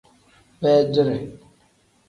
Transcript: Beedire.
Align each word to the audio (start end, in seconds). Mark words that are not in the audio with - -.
Beedire. 0.61 1.15